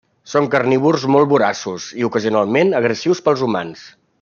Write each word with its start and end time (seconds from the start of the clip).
Són 0.29 0.45
carnívors 0.53 1.03
molt 1.15 1.29
voraços 1.33 1.85
i, 1.99 2.07
ocasionalment, 2.09 2.73
agressius 2.83 3.23
per 3.29 3.35
als 3.35 3.45
humans. 3.51 3.87